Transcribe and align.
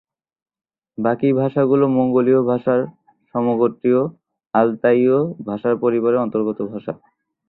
বাকী 0.97 1.29
ভাষাগুলি 1.33 1.85
মঙ্গোলীয় 1.97 2.41
ভাষার 2.43 2.79
সমগোত্রীয়, 3.35 4.01
আলতায়ীয় 4.53 5.17
ভাষাপরিবারের 5.47 6.23
অন্তর্গত 6.25 6.59
ভাষা। 6.71 6.93